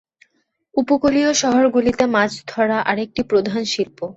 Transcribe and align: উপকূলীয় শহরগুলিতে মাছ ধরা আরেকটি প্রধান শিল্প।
উপকূলীয় 0.75 1.31
শহরগুলিতে 1.33 2.03
মাছ 2.15 2.31
ধরা 2.47 2.77
আরেকটি 2.91 3.21
প্রধান 3.31 3.61
শিল্প। 3.65 3.99